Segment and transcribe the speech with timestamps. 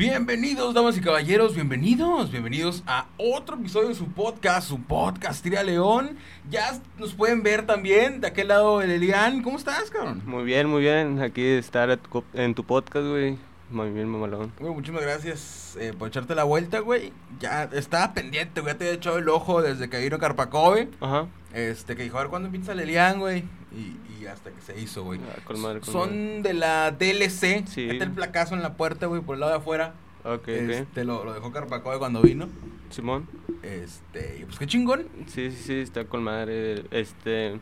[0.00, 5.62] Bienvenidos, damas y caballeros, bienvenidos, bienvenidos a otro episodio de su podcast, su podcast Tira
[5.62, 6.16] León.
[6.48, 9.42] Ya nos pueden ver también de aquel lado el Elian.
[9.42, 10.22] ¿Cómo estás, cabrón?
[10.24, 11.20] Muy bien, muy bien.
[11.20, 11.98] Aquí estar
[12.32, 13.36] en tu podcast, güey.
[13.70, 14.52] Muy bien, mamalón.
[14.58, 17.12] Güey, muchísimas gracias eh, por echarte la vuelta, güey.
[17.38, 18.74] Ya estaba pendiente, güey.
[18.74, 20.88] Ya te había echado el ojo desde que vino Carpacove.
[21.00, 21.28] Ajá.
[21.54, 23.44] Este, que dijo, a ver cuándo empieza el Elian, güey.
[23.72, 25.20] Y, y hasta que se hizo, güey.
[25.20, 26.42] Ah, con madre, con Son madre.
[26.42, 27.64] de la DLC.
[27.68, 27.88] Sí.
[27.90, 29.94] Está el placazo en la puerta, güey, por el lado de afuera.
[30.24, 30.48] Ok, ok.
[30.48, 32.48] Este, lo, lo dejó Carpacove cuando vino.
[32.90, 33.28] Simón.
[33.62, 35.06] Este, pues qué chingón.
[35.28, 36.84] Sí, sí, sí, está con madre.
[36.90, 37.60] Este.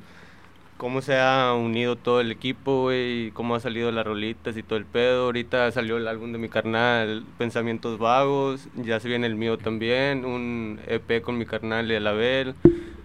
[0.79, 3.33] Cómo se ha unido todo el equipo, güey.
[3.33, 5.25] Cómo ha salido las rolitas y todo el pedo.
[5.25, 8.69] Ahorita salió el álbum de mi carnal, Pensamientos Vagos.
[8.77, 10.25] Ya se viene el mío también.
[10.25, 12.55] Un EP con mi carnal y el Abel.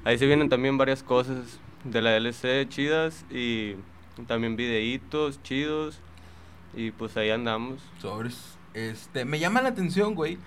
[0.05, 3.25] Ahí se vienen también varias cosas de la DLC chidas.
[3.31, 3.73] Y
[4.27, 5.99] también videitos chidos.
[6.75, 7.81] Y pues ahí andamos.
[7.99, 8.55] Sobres.
[8.75, 10.37] Este, me llama la atención, güey,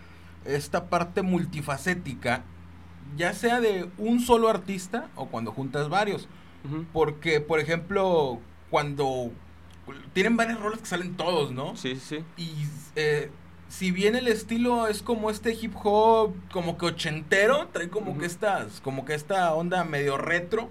[0.44, 2.44] esta parte multifacética,
[3.16, 6.28] ya sea de un solo artista o cuando juntas varios.
[6.92, 9.30] Porque, por ejemplo, cuando
[10.12, 11.76] tienen varias roles que salen todos, ¿no?
[11.76, 12.42] Sí, sí, sí.
[12.42, 12.50] Y
[12.96, 13.30] eh,
[13.68, 18.26] si bien el estilo es como este hip hop, como que ochentero, trae como que
[18.26, 20.68] estas, como que esta onda medio retro.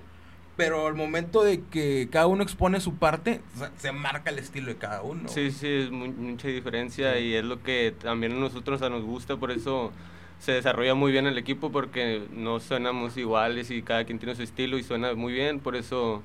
[0.58, 4.40] Pero al momento de que cada uno expone su parte, o sea, se marca el
[4.40, 5.28] estilo de cada uno.
[5.28, 7.24] Sí, sí, es mu- mucha diferencia Sí.
[7.24, 9.92] y es lo que también a nosotros a nos gusta, por eso
[10.46, 14.44] se desarrolla muy bien el equipo porque no sonamos iguales y cada quien tiene su
[14.44, 16.22] estilo y suena muy bien, por eso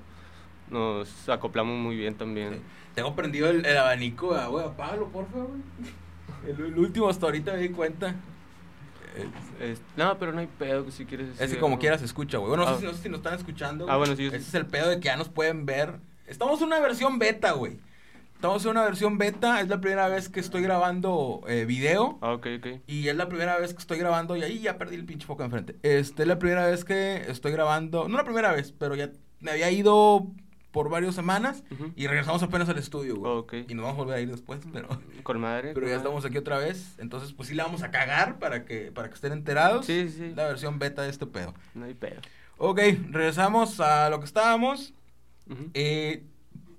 [0.70, 2.54] nos acoplamos muy bien también.
[2.54, 2.60] Sí.
[2.96, 5.50] Tengo prendido el, el abanico, güey, apágalo, por favor.
[6.46, 8.14] El, el último hasta ahorita me di cuenta.
[9.60, 11.80] Es, Es- no, pero no hay pedo si quieres decir es que como algo.
[11.80, 12.48] quieras se escucha, güey.
[12.48, 12.74] Bueno, no, Ah.
[12.74, 13.86] sé si, no sé si nos están escuchando.
[13.90, 15.96] Ah, bueno, sí, Ese es el pedo de que ya nos pueden ver.
[16.26, 17.76] Estamos en una versión beta, güey.
[18.40, 19.60] Estamos en una versión beta.
[19.60, 22.18] Es la primera vez que estoy grabando eh, video.
[22.22, 22.66] Ah, ok, ok.
[22.86, 25.44] Y es la primera vez que estoy grabando, y ahí ya perdí el pinche foco
[25.44, 25.76] enfrente.
[25.82, 29.50] Este es la primera vez que estoy grabando, no la primera vez, pero ya me
[29.50, 30.26] había ido
[30.70, 31.64] por varias semanas
[31.96, 33.30] y regresamos apenas al estudio, güey.
[33.30, 33.54] Ok.
[33.68, 34.88] Y nos vamos a volver a ir después, pero,
[35.22, 35.74] Con madre.
[35.74, 35.96] pero con ya madre.
[35.98, 36.94] estamos aquí otra vez.
[36.98, 39.84] Entonces, pues sí la vamos a cagar para que, para que estén enterados.
[39.84, 40.32] Sí, sí.
[40.34, 41.52] La versión beta de este pedo.
[41.74, 42.22] No hay pedo.
[42.56, 42.80] Ok,
[43.10, 44.94] regresamos a lo que estábamos.
[45.74, 46.22] Eh,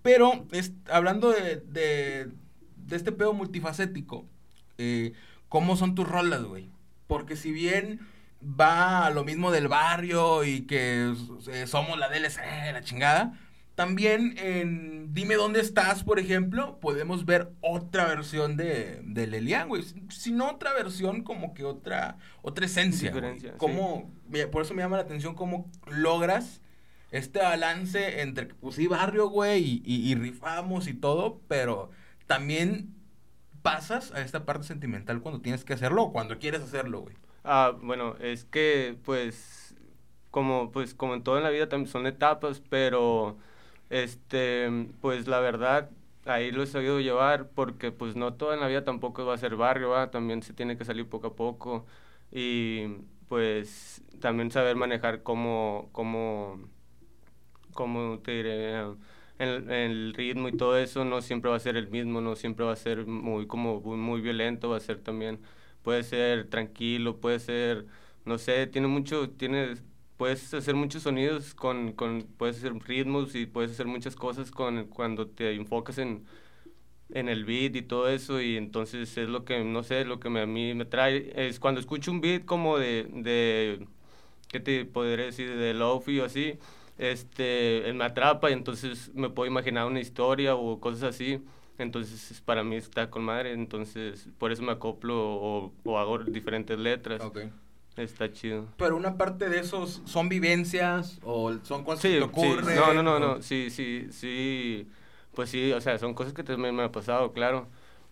[0.01, 2.29] pero es- hablando de, de,
[2.77, 4.25] de este pedo multifacético,
[4.77, 5.13] eh,
[5.49, 6.69] ¿cómo son tus rolas, güey?
[7.07, 7.99] Porque si bien
[8.43, 11.13] va a lo mismo del barrio y que
[11.51, 12.39] eh, somos la DLC,
[12.73, 13.39] la chingada,
[13.75, 19.83] también en Dime dónde estás, por ejemplo, podemos ver otra versión de, de Lelian, güey.
[20.09, 23.11] Si no otra versión, como que otra, otra esencia.
[23.49, 23.77] sí.
[24.29, 26.61] Me- Por eso me llama la atención cómo logras
[27.11, 31.91] este balance entre, pues sí, barrio, güey, y, rifamos y todo, pero
[32.25, 32.95] también
[33.61, 37.15] pasas a esta parte sentimental cuando tienes que hacerlo o cuando quieres hacerlo, güey.
[37.43, 39.75] Ah, bueno, es que pues
[40.31, 43.37] como pues como en todo en la vida también son etapas, pero
[43.89, 44.69] este
[45.01, 45.89] pues la verdad
[46.25, 49.37] ahí lo he sabido llevar porque pues no todo en la vida tampoco va a
[49.37, 50.11] ser barrio, ¿va?
[50.11, 51.85] también se tiene que salir poco a poco
[52.31, 52.87] y
[53.27, 56.59] pues también saber manejar cómo cómo
[57.71, 58.79] cómo te diré
[59.39, 62.65] el, el ritmo y todo eso no siempre va a ser el mismo, no siempre
[62.65, 65.39] va a ser muy como muy, violento, va a ser también
[65.83, 67.85] puede ser tranquilo, puede ser,
[68.25, 69.75] no sé, tiene mucho, tiene,
[70.17, 74.85] puedes hacer muchos sonidos con, con, puedes hacer ritmos y puedes hacer muchas cosas con,
[74.87, 76.25] cuando te enfocas en,
[77.13, 80.29] en el beat y todo eso y entonces es lo que, no sé, lo que
[80.29, 83.85] me- a mí me trae, es cuando escucho un beat como de, de
[84.49, 85.55] ¿qué te podría decir?
[85.57, 86.59] De lofi o así,
[87.01, 91.43] este, él me atrapa y entonces me puedo imaginar una historia o cosas así.
[91.77, 96.19] Entonces es- para mí está con madre, entonces por eso me acoplo o, o hago
[96.19, 97.21] diferentes letras.
[97.97, 98.67] Está chido.
[98.77, 102.75] Pero una parte de esos son vivencias o son cosas Sí, que te sí, ocurren.
[102.75, 104.87] no, no, no, no, sí, sí, sí,
[105.35, 107.67] pues sí, o sea, son cosas que también me ha pasado, claro.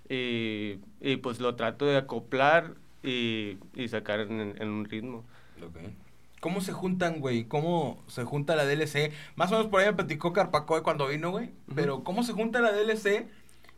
[0.09, 5.25] Y, y pues lo trato de acoplar y, y sacar en, en un ritmo.
[5.61, 6.08] Ok.
[6.39, 7.45] ¿Cómo se juntan, güey?
[7.45, 9.11] ¿Cómo se junta la DLC?
[9.35, 11.51] Más o menos por ahí me platicó Carpacoy cuando vino, güey.
[11.75, 13.27] Pero ¿cómo se junta la DLC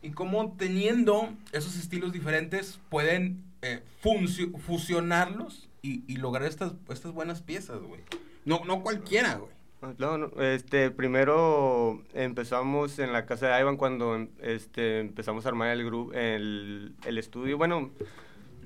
[0.02, 7.42] y cómo teniendo esos estilos diferentes pueden eh, fusionarlos y, y lograr estas, estas buenas
[7.42, 8.00] piezas, güey?
[8.44, 9.50] No, no cualquiera, güey.
[9.98, 15.70] No, no, este, primero empezamos en la casa de Ivan cuando este, empezamos a armar
[15.70, 17.90] el grupo, el, el estudio, bueno,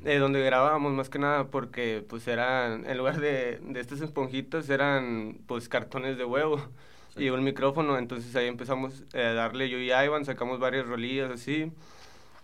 [0.06, 4.68] eh, donde grabábamos más que nada porque pues eran, en lugar de, de estas esponjitas
[4.70, 6.60] eran pues cartones de huevo
[7.16, 11.30] y un micrófono, entonces ahí empezamos eh, a darle yo y Ivan, sacamos varias rolillas
[11.30, 11.72] así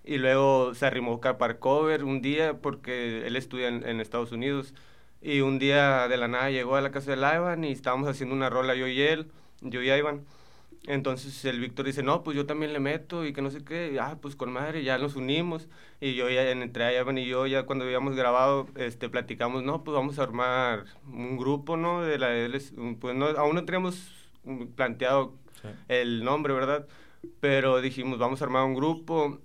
[0.05, 4.75] Y luego se arrimó Capar Cover un día porque él estudia en, Estados Unidos.
[5.23, 8.35] Y un día de la nada llegó a la casa de Ivan y estábamos haciendo
[8.35, 9.31] una rola yo y él,
[9.61, 10.25] yo y Ivan.
[10.85, 13.99] Entonces el Víctor dice, no, pues yo también le meto y que no sé qué.
[14.01, 15.69] ah, pues con madre, ya nos unimos.
[16.01, 19.95] Y yo ya, entre Ivan y yo, ya cuando habíamos grabado, este, platicamos, no, pues
[19.95, 22.03] vamos a armar un grupo, ¿no?
[22.03, 22.31] De la,
[23.01, 24.11] pues no, aún no teníamos
[24.75, 25.35] planteado
[25.89, 26.89] el nombre, ¿verdad?
[27.41, 29.39] Pero dijimos, vamos a armar un grupo.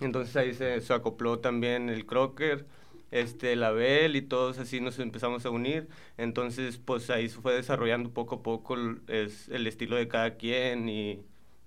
[0.00, 2.66] Entonces ahí se, se acopló también el Crocker,
[3.14, 5.88] este, la Bel y todos así nos empezamos a unir.
[6.18, 10.36] Entonces, pues ahí se fue desarrollando poco a poco el, es, el estilo de cada
[10.36, 11.22] quien y...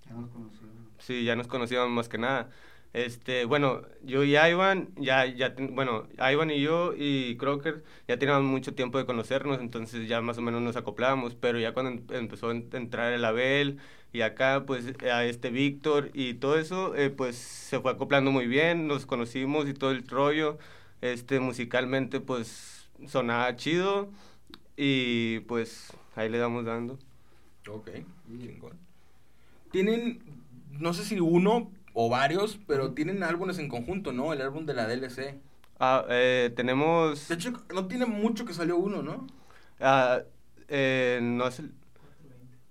[0.05, 0.77] Ya nos conocíamos.
[0.99, 2.49] Sí, ya nos conocíamos más que nada.
[2.93, 8.43] Este, bueno, yo y Ivan, ya, ya, bueno, Ivan y yo y Crocker ya teníamos
[8.43, 12.23] mucho tiempo de conocernos, entonces ya más o menos nos acoplábamos, pero ya cuando em,
[12.23, 13.77] empezó a entrar el Abel
[14.13, 18.47] y acá, pues, a este Víctor y todo eso, eh, pues, se fue acoplando muy
[18.47, 20.57] bien, nos conocimos y todo el rollo,
[21.01, 24.09] este, musicalmente, pues, sonaba chido
[24.75, 26.97] y, pues, ahí le damos dando.
[27.69, 27.89] Ok,
[29.71, 30.23] Tienen,
[30.71, 34.33] no sé si uno, o varios, pero tienen álbumes en conjunto, ¿no?
[34.33, 35.35] El álbum de la DLC.
[35.79, 37.27] Ah, eh, tenemos...
[37.27, 39.27] De hecho, no tiene mucho que salió uno, ¿no?
[39.79, 40.21] Ah,
[40.69, 41.61] eh, no es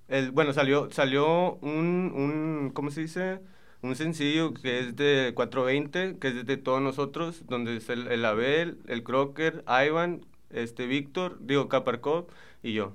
[0.09, 3.41] el, bueno, salió, salió un, un, ¿cómo se dice?
[3.83, 8.25] Un sencillo que es de 420, que es de todos nosotros, donde es el, el
[8.25, 12.31] Abel, el Crocker, Ivan, este Víctor, digo Caparcop
[12.63, 12.95] y yo.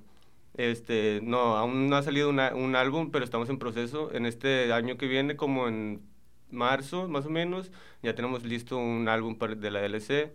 [0.56, 4.14] Este, no, aún no ha salido una, un álbum, pero estamos en proceso.
[4.14, 6.02] En este año que viene, como en
[6.50, 7.72] marzo, más o menos,
[8.04, 10.34] ya tenemos listo un álbum de la DLC.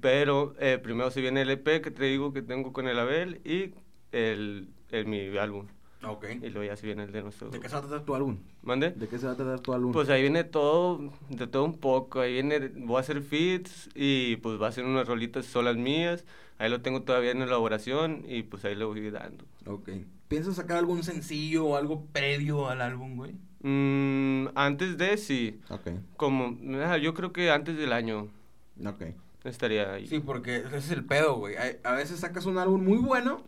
[0.00, 3.40] Pero eh, primero se viene el EP que te digo que tengo con el Abel
[3.44, 3.74] y
[4.12, 5.66] el, el mi álbum.
[6.40, 7.50] Y luego ya se viene el de nuestro.
[7.50, 8.38] ¿De qué se va a tratar tu álbum?
[8.62, 8.90] ¿Mande?
[8.90, 9.92] ¿De qué se va a tratar tu álbum?
[9.92, 12.20] Pues ahí viene todo, de todo un poco.
[12.20, 16.24] Ahí viene, voy a hacer feats y pues va a ser unas rolitas solas mías.
[16.58, 19.44] Ahí lo tengo todavía en elaboración y pues ahí lo voy dando.
[19.66, 19.90] Ok.
[20.28, 23.34] ¿Piensas sacar algún sencillo o algo previo al álbum, güey?
[23.62, 25.60] Mm, antes de, sí.
[25.70, 25.88] Ok.
[26.16, 26.56] Como,
[27.00, 28.28] yo creo que antes del año.
[28.84, 29.02] Ok.
[29.44, 30.06] Estaría ahí.
[30.06, 31.54] Sí, porque ese es el pedo, güey.
[31.84, 33.42] A veces sacas un álbum muy bueno,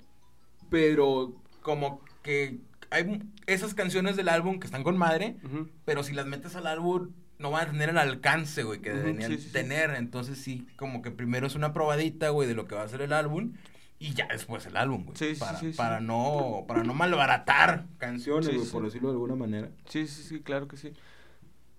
[0.71, 2.59] pero como que
[2.91, 5.37] hay esas canciones del álbum que están con madre,
[5.85, 9.37] pero si las metes al álbum no van a tener el alcance, güey, que deberían
[9.53, 9.91] tener.
[9.91, 13.03] Entonces sí, como que primero es una probadita, güey, de lo que va a ser
[13.03, 13.53] el álbum
[13.99, 15.17] y ya después el álbum, güey.
[15.17, 19.71] Sí, para, sí, para no para no malbaratar canciones, güey, por decirlo de alguna manera.
[19.89, 20.93] Sí, sí, sí, claro que sí.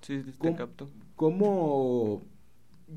[0.02, 0.90] Sí, te capto.
[1.16, 2.24] ¿Cómo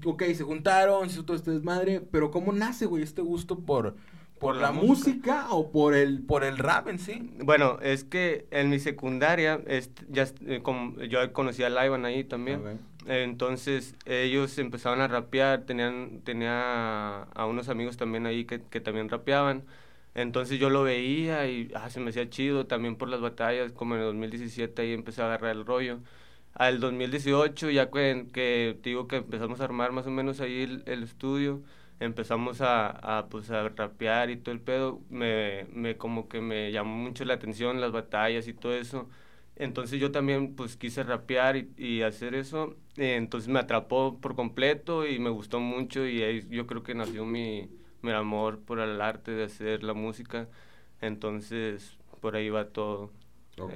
[0.05, 3.97] Ok, se juntaron, se todo este desmadre, pero ¿cómo nace, güey, este gusto por
[4.43, 5.47] por, la, música.
[5.51, 7.31] o por el por el rap en sí?
[7.43, 9.61] Bueno, es que en mi secundaria
[10.09, 12.81] ya eh, como, yo conocí a Ivan ahí también.
[13.07, 19.09] Entonces ellos empezaban a rapear, tenían, tenía a unos amigos también ahí que, que también
[19.09, 19.65] rapeaban.
[20.15, 23.95] Entonces yo lo veía y ah, se me hacía chido también por las batallas, como
[23.95, 26.01] en el 2017 ahí empecé a agarrar el rollo.
[26.55, 30.83] Al 2018 ya que, que digo que empezamos a armar más o menos ahí el,
[30.87, 31.63] el estudio,
[32.05, 36.73] empezamos a, a, pues, a rapear y todo el pedo, me, me como que me
[36.73, 39.09] llamó mucho la atención las batallas y todo eso.
[39.57, 42.77] Entonces yo también pues quise rapear y, y hacer eso.
[42.97, 47.25] entonces me atrapó por completo y me gustó mucho y ahí yo creo que nació
[47.27, 47.69] mi,
[48.03, 50.49] mi amor por el arte de hacer la música.
[51.01, 53.11] Entonces por ahí va todo.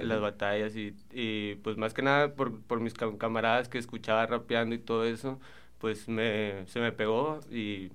[0.01, 4.73] Las batallas y, y, pues más que nada por, por mis camaradas que escuchaba rapeando
[4.75, 5.39] y todo eso,
[5.77, 7.91] pues me, se me pegó y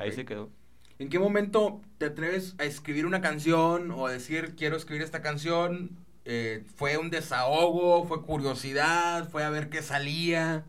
[0.00, 0.50] ahí se quedó.
[0.98, 5.22] ¿En qué momento te atreves a escribir una canción o a decir quiero escribir esta
[5.22, 5.96] canción
[6.30, 8.04] eh, ¿Fue un desahogo?
[8.04, 9.30] ¿Fue curiosidad?
[9.30, 10.62] ¿Fue a ver qué salía?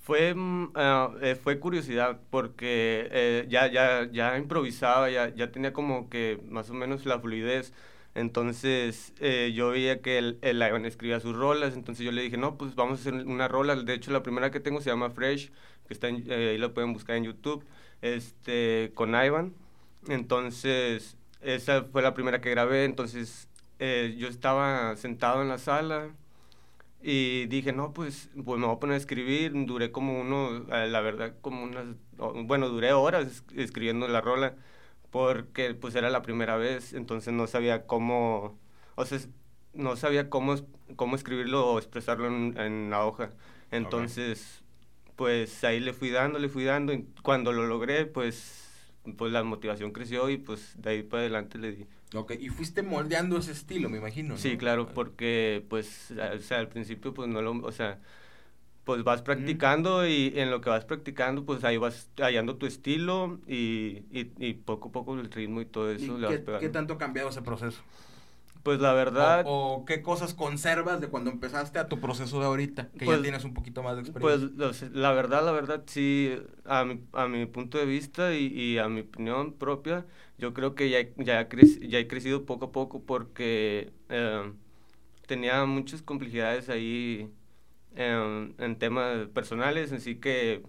[0.00, 0.36] Fue,
[0.76, 6.40] ah, eh, fue curiosidad porque eh, ya, ya, ya improvisaba, ya, ya tenía como que
[6.48, 7.72] más o menos la fluidez.
[8.14, 9.12] Entonces
[9.52, 12.98] yo veía que él, él, escribía sus rolas, entonces yo le dije, no, pues vamos
[12.98, 13.74] a hacer una rola.
[13.74, 15.50] De hecho, la primera que tengo se llama Fresh,
[15.88, 17.64] que está ahí lo pueden buscar en YouTube,
[18.02, 19.54] este, con Ivan.
[20.08, 26.10] Entonces, esa fue la primera que grabé, entonces eh, yo estaba sentado en la sala
[27.02, 29.52] y dije, no, pues, pues me voy a poner a escribir.
[29.66, 31.86] Duré como uno, eh, la verdad, como unas,
[32.44, 34.54] bueno, duré horas escribiendo la rola
[35.10, 38.58] porque pues era la primera vez, entonces no sabía cómo,
[38.94, 39.18] o sea,
[39.72, 40.56] no sabía cómo,
[40.96, 43.30] cómo escribirlo o expresarlo en, la hoja.
[43.70, 44.62] Entonces,
[45.18, 48.64] pues ahí le fui dando, le fui dando y cuando lo logré, pues,
[49.16, 51.86] pues la motivación creció y pues de ahí para adelante le di.
[52.14, 54.36] Ok, y fuiste moldeando ese estilo, me imagino.
[54.38, 57.98] Sí, claro, porque pues, o sea, al principio pues no lo, o sea,
[58.84, 63.40] pues vas practicando y en lo que vas practicando, pues ahí vas hallando tu estilo
[63.46, 66.38] y, y, y poco a poco el ritmo y todo eso ¿Y le vas qué,
[66.38, 66.60] pegando.
[66.60, 67.82] qué tanto ha cambiado ese proceso?
[68.68, 72.44] Pues la verdad, O, o qué cosas conservas de cuando empezaste a tu proceso de
[72.44, 72.88] ahorita?
[72.90, 74.50] Que ya Pues- tienes un poquito más de pues experiencia.
[74.58, 76.34] los- la verdad, la verdad, sí,
[76.66, 80.04] a mi, a mi punto de vista y, y a mi opinión propia,
[80.36, 84.52] yo creo que ya, he- ya, he ya he crecido poco a poco porque eh,
[85.26, 87.30] tenía muchas complejidades ahí
[87.96, 90.62] en, en temas personales, así que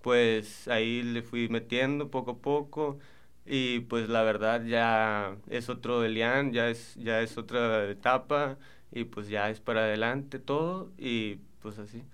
[0.00, 2.98] pues ahí le fui metiendo poco a poco
[3.46, 8.58] y pues la verdad ya es otro Elian, ya es, ya es otra etapa
[8.92, 12.04] y pues ya es para adelante todo y pues así.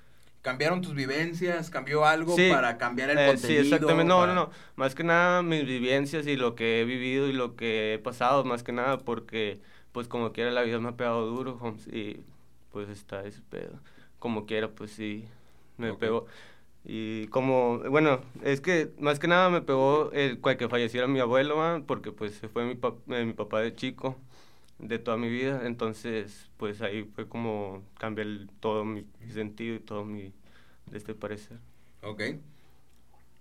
[0.43, 1.71] ¿Cambiaron tus vivencias?
[1.71, 3.63] ¿Cambió algo Sí, para cambiar el eh, contenido?
[3.63, 4.09] Sí, exactamente.
[4.09, 4.51] No, para- no, no.
[4.77, 8.45] Más que nada mis vivencias y lo que he vivido y lo que he pasado,
[8.45, 9.61] más que nada porque,
[9.93, 12.23] pues como quiera, la vida me ha pegado duro, Holmes, y
[12.71, 13.81] pues está ese pedo.
[14.19, 15.27] Como quiera, pues sí,
[15.79, 16.01] me Ok.
[16.01, 16.27] pegó.
[16.85, 21.85] Y como, bueno, es que más que nada me pegó el que falleciera mi abuelo,
[21.87, 24.17] porque pues se fue mi, pap- eh, mi papá de chico,
[24.79, 25.63] de toda mi vida.
[25.67, 30.33] Entonces, pues ahí fue como cambiar el- todo mi sentido y todo mi,
[30.87, 31.59] de este parecer.
[32.03, 32.21] Ok.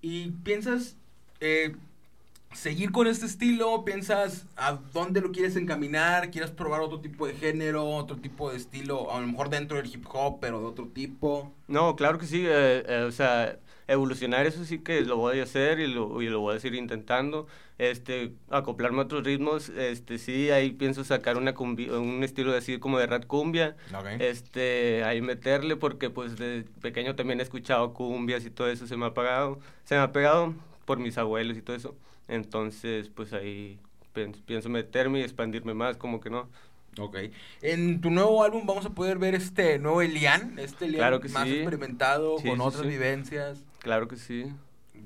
[0.01, 0.95] ¿Y piensas
[1.39, 1.75] eh,
[2.53, 3.83] seguir con este estilo?
[3.85, 6.31] ¿Piensas a dónde lo quieres encaminar?
[6.31, 9.11] ¿Quieres probar otro tipo de género, otro tipo de estilo?
[9.13, 11.53] A lo mejor dentro del hip hop, pero de otro tipo.
[11.67, 15.43] No, claro que sí, eh, eh, o sea, evolucionar eso sí que lo voy a
[15.43, 20.17] hacer y lo, y lo voy a seguir intentando, este, acoplarme a otros ritmos, este,
[20.17, 23.77] sí, ahí pienso sacar una cumbi- un estilo así como de rap cumbia,
[24.19, 28.97] este, ahí meterle porque pues de pequeño también he escuchado cumbias y todo eso, se
[28.97, 30.53] me ha pegado, se me ha pegado
[30.85, 31.95] por mis abuelos y todo eso,
[32.27, 33.79] entonces pues ahí
[34.45, 36.49] pienso meterme y expandirme más, como que no.
[36.99, 37.17] Ok.
[37.61, 41.29] En tu nuevo álbum vamos a poder ver este nuevo Elian, este Elian Claro que
[41.29, 41.55] más sí.
[41.57, 43.63] experimentado, Sí, con sí, otras vivencias.
[43.79, 44.51] Claro que sí.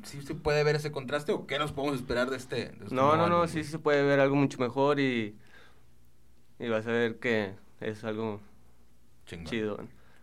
[0.04, 2.56] ¿Sí se puede ver ese contraste o qué nos podemos esperar de este?
[2.56, 5.36] de este No, no, no, sí se puede ver algo mucho mejor y,
[6.60, 7.52] y vas a ver que
[7.82, 8.40] es algo
[9.26, 9.46] Chingón.
[9.46, 9.80] chido.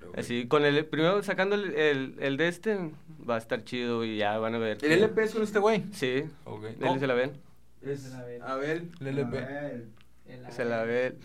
[0.07, 0.19] Ok.
[0.19, 2.78] Así, con el, primero sacando el, el, el de este,
[3.28, 4.73] va a estar chido y ya van a ver.
[4.73, 5.85] ¿El que- LP es con este güey?
[5.93, 6.64] Sí, Ok.
[6.81, 7.33] él se la ven.
[7.83, 8.40] Es Se la ve.
[8.43, 9.47] Abel, el LP.
[10.50, 11.17] Se la ve.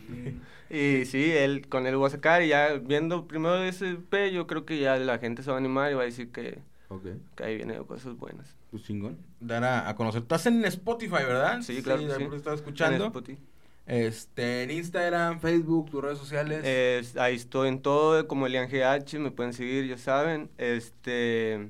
[0.70, 4.48] Y sí, él, con él voy a sacar y ya viendo primero ese P, yo
[4.48, 7.06] creo que ya la gente se va a animar y va a decir que, Ok.
[7.36, 8.56] que ahí vienen cosas buenas.
[8.72, 9.18] Pues chingón.
[9.40, 10.22] Dar a, a conocer.
[10.24, 11.62] Estás en Spotify, ¿verdad?
[11.62, 12.24] Sí, claro que de sí.
[12.24, 13.06] por eso estaba En escuchando.
[13.08, 13.40] Spotify.
[13.86, 16.64] Este, en Instagram, Facebook, tus redes sociales.
[16.66, 20.50] Es- ahí estoy en todo, como Elian GH, me pueden seguir, ya saben.
[20.58, 21.70] Este,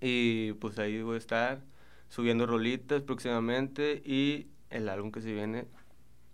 [0.00, 1.60] y pues ahí voy a estar
[2.08, 5.66] subiendo rolitas próximamente y el álbum que se viene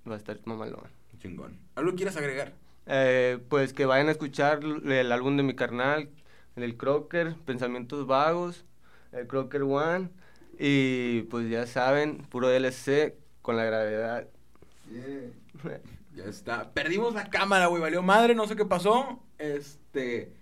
[0.09, 0.85] va a estar mamalón.
[1.19, 1.59] Chingón.
[1.75, 2.53] ¿Algo quieres agregar?
[2.87, 6.11] Eh, pues que vayan a escuchar el álbum de mi carnal,
[6.57, 8.65] el Crocker, Pensamientos Vagos,
[9.13, 10.11] el Crocker One,
[10.59, 14.29] y pues ya saben, puro DLC con la gravedad.
[16.15, 16.71] Ya está.
[16.73, 17.83] Perdimos la cámara, güey.
[17.83, 19.21] Valió madre, no sé qué pasó.
[19.39, 20.33] Este.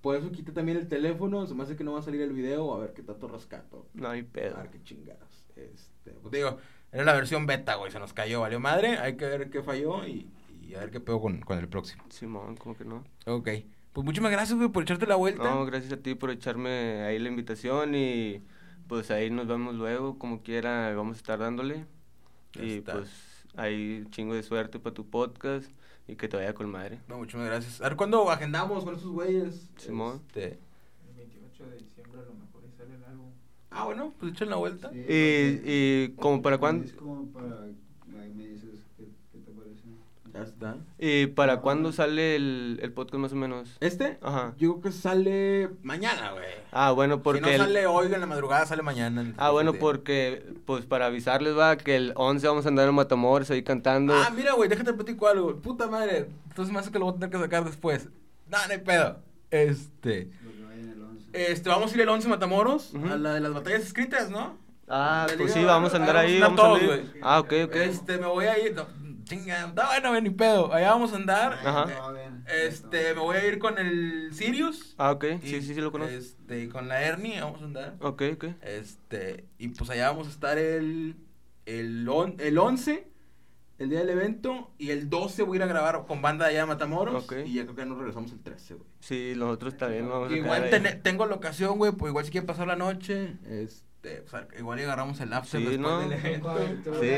[0.00, 1.46] Por eso quité también el teléfono.
[1.46, 2.74] Se me hace que no va a salir el video.
[2.74, 3.86] A ver qué tanto rescato.
[3.94, 4.56] No hay A pedo.
[4.56, 5.44] ver qué chingados.
[5.56, 6.12] Este.
[6.12, 6.58] Pues digo,
[6.92, 7.92] era la versión beta, güey.
[7.92, 8.98] Se nos cayó, valió madre.
[8.98, 10.30] Hay que ver qué falló y,
[10.62, 12.02] y a ver qué pego con, con el próximo.
[12.08, 13.04] Simón, como que no.
[13.26, 13.48] Ok.
[13.92, 15.42] Pues muchísimas gracias, güey, por echarte la vuelta.
[15.42, 18.40] No, gracias a ti por echarme ahí la invitación y
[18.86, 21.86] pues ahí nos vemos luego, como quiera, vamos a estar dándole.
[22.54, 22.92] Ya y está.
[22.94, 23.10] pues
[23.56, 25.70] ahí chingo de suerte para tu podcast
[26.06, 27.00] y que te vaya con madre.
[27.08, 27.80] No, muchísimas gracias.
[27.80, 29.68] A ver cuándo agendamos con esos güeyes.
[29.76, 30.20] Simón.
[30.28, 30.58] Este.
[31.08, 33.30] El 28 de diciembre a lo mejor y sale el álbum.
[33.70, 34.90] Ah, bueno, pues echen la vuelta.
[34.92, 37.62] Y, y como para cuándo Es como para.
[37.64, 39.82] Ahí me dices qué, qué te parece.
[40.32, 40.76] Ya está.
[40.98, 43.76] y para cuándo sale el, el podcast más o menos.
[43.80, 44.18] ¿Este?
[44.22, 44.54] Ajá.
[44.58, 46.44] Yo creo que sale mañana, güey.
[46.72, 49.34] Ah, bueno, porque si no el- sale hoy en la madrugada, sale mañana.
[49.36, 52.94] Ah, bueno, de- porque pues para avisarles va que el 11 vamos a andar en
[52.94, 54.14] Matamoros ahí cantando.
[54.14, 55.56] Ah, mira, güey, déjate platico algo.
[55.56, 56.28] Puta madre.
[56.48, 58.08] Entonces me hace que lo voy a tener que sacar después.
[58.48, 59.18] No, no hay pedo.
[59.50, 60.28] Este.
[60.44, 61.28] Lo que vaya en el 11.
[61.32, 62.92] Este, vamos a ir el 11 a Matamoros.
[62.94, 64.56] A la de las batallas escritas, ¿no?
[64.92, 67.00] Ah, pues sí, vamos a andar vamos a ahí, vamos a todos, güey.
[67.22, 67.76] Ah, ok, ok.
[67.76, 68.74] Este, me voy a ir.
[68.74, 68.86] No,
[69.30, 70.72] chinga, está bueno, ni pedo.
[70.72, 71.52] Allá vamos a andar.
[71.64, 72.12] Ajá.
[72.12, 72.44] Bien.
[72.48, 74.94] Este, me voy a ir con el Sirius.
[74.98, 76.12] Ah, ok, Y, sí, sí, sí lo conozco.
[76.14, 77.96] Este, y con la Ernie vamos a andar.
[78.00, 78.44] Ok, ok.
[78.62, 81.16] Este, y pues allá vamos a estar el,
[81.66, 83.06] el, on- el 11,
[83.78, 86.50] el día del evento, y el 12 voy a ir a grabar con banda de
[86.52, 87.34] allá de Matamoros, Ok.
[87.46, 88.86] y ya creo que nos regresamos el 13, güey.
[89.00, 92.66] Sí, nosotros también vamos a Igual ten- tengo locación, güey, pues igual si quieren pasar
[92.66, 96.00] la noche, este, o sea, igual y agarramos el after Sí, ¿no?
[96.00, 96.56] del evento.
[97.00, 97.10] Sí.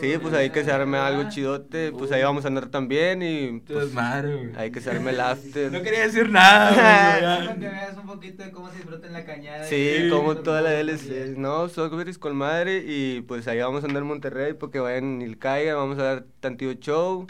[0.00, 3.60] Sí, pues ahí que se arme algo chidote, pues ahí vamos a andar también y
[3.60, 5.70] pues madre, hay que se arme el after.
[5.70, 9.64] No quería decir nada, que veas un poquito de cómo se disfruta en la cañada.
[9.64, 11.36] Sí, como con toda la DLC.
[11.36, 15.34] No, Sockberries con madre y pues ahí vamos a andar en Monterrey porque vayan y
[15.36, 17.26] caigan, vamos a dar tantillo show,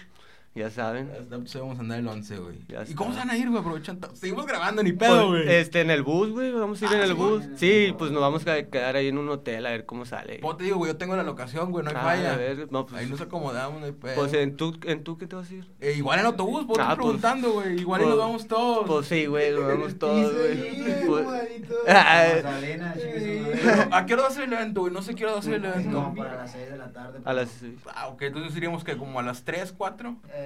[0.55, 1.11] ya saben.
[1.19, 2.59] Hasta pues, vamos a andar el 11, güey.
[2.69, 3.61] Ya ¿Y cómo se van a ir, güey?
[3.61, 3.99] Aprovechan.
[4.01, 5.57] to- Seguimos grabando, ni pedo, Pues, güey.
[5.57, 7.47] este, en el bus, güey, vamos a ir Ah, en el sí, bus.
[7.47, 7.59] güey.
[7.59, 10.41] Sí, pues nos vamos a quedar ahí en un hotel a ver cómo sale.
[10.41, 12.35] Como te digo, güey, yo tengo la locación, güey, no hay Ah, falla.
[12.35, 14.15] a ver, no, pues- Ahí nos acomodamos, no hay pedo.
[14.17, 15.67] Pues en tú, en tú, ¿qué te vas a ir?
[15.81, 17.81] Eh, igual en autobús, vos Ah, estoy pues- preguntando, güey.
[17.81, 18.87] Igual y pues- nos vamos todos.
[18.87, 21.07] Pues sí, güey, nos vamos todos, güey.
[21.07, 21.27] Pues-
[21.89, 22.27] Ah.
[22.35, 24.93] Pero, ¿A qué hora va a ser el evento, güey?
[24.93, 25.91] No sé qué hora va a ser el evento.
[25.91, 27.21] No, para las 6 de la tarde.
[27.25, 27.49] A las...
[27.95, 30.17] Ah, ok, entonces iríamos que como a las 3, 4.
[30.33, 30.42] Eh,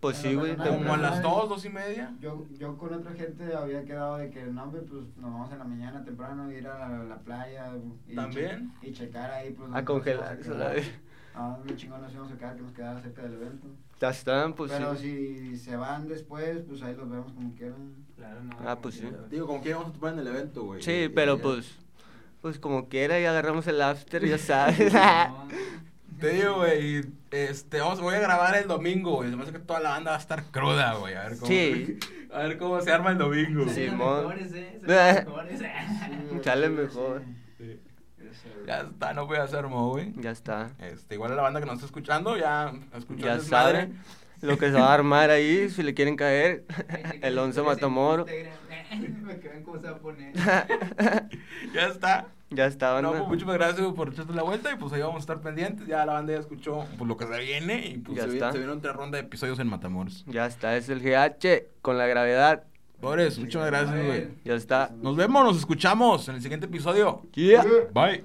[0.00, 2.14] Pues en sí, güey, Como a las 2, 2 y media.
[2.20, 5.58] Yo, yo con otra gente había quedado de que, no, hombre, pues nos vamos en
[5.58, 7.72] la mañana temprano, ir a la, la playa.
[8.08, 8.72] Y ¿También?
[8.80, 9.70] che- y checar ahí, pues.
[9.72, 10.38] A congelar.
[11.36, 13.66] Ah, muy chingón nos íbamos a quedar, que nos quedara cerca del evento.
[14.00, 15.38] Ya están, pues Pero sí.
[15.50, 17.94] si se van después, pues ahí los vemos como quieran.
[18.16, 18.56] Claro, no.
[18.64, 19.08] Ah, pues sí.
[19.30, 20.82] Digo, como que íbamos a topar en el evento, güey.
[20.82, 21.78] Sí, Y- pero y- pues...
[22.40, 24.92] Pues como quiera y agarramos el after, ya sabes.
[24.92, 25.48] No,
[26.20, 29.30] Te digo, güey, este, vamos, voy a grabar el domingo, güey.
[29.30, 31.14] Se me hace que toda la banda va a estar cruda, güey.
[31.14, 31.98] A ver cómo, Sí.
[32.32, 33.68] a ver cómo se arma el domingo.
[33.68, 34.80] Sí, mejores, eh.
[34.82, 35.60] Mejores.
[36.44, 37.22] Sale mejor.
[37.58, 37.80] Sí.
[38.66, 40.12] Ya está, no voy a hacer mo, güey.
[40.16, 40.70] Ya está.
[40.78, 43.98] Este, igual a la banda que nos está escuchando, ya escuchó Ya saben
[44.40, 46.64] lo que se va a armar ahí, si le quieren caer.
[47.22, 48.26] El 11 Matamoros.
[48.26, 50.34] Para que vean cómo se va a poner.
[51.74, 52.28] Ya está.
[52.50, 55.20] Ya está, No, pues muchas gracias por echarte la vuelta y pues ahí vamos a
[55.20, 55.86] estar pendientes.
[55.86, 58.52] Ya la banda ya escuchó pues, lo que se viene y pues Ya se, está.
[58.52, 60.24] se viene otra ronda de episodios en Matamoros.
[60.28, 62.64] Ya está, es el GH con la gravedad.
[63.00, 64.28] Pobres, muchas gracias, güey.
[64.44, 64.90] Ya está.
[65.02, 67.22] Nos vemos, nos escuchamos en el siguiente episodio.
[67.32, 67.64] Yeah.
[67.92, 68.22] Bye.